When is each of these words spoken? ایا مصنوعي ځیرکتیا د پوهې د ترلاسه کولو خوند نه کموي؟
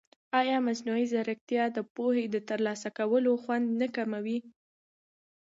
ایا 0.39 0.57
مصنوعي 0.67 1.05
ځیرکتیا 1.11 1.63
د 1.75 1.79
پوهې 1.95 2.23
د 2.29 2.35
ترلاسه 2.49 2.89
کولو 2.97 3.31
خوند 3.43 3.65
نه 3.81 3.87
کموي؟ 3.95 4.37